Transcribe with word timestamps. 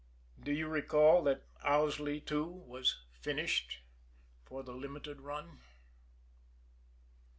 Do 0.41 0.51
you 0.51 0.67
recall 0.67 1.21
that 1.25 1.43
Owsley, 1.63 2.19
too, 2.19 2.47
was 2.47 3.03
finished 3.11 3.81
for 4.43 4.63
the 4.63 4.73
Limited 4.73 5.21
run? 5.21 5.59